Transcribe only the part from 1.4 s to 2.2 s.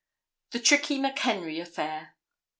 Affair.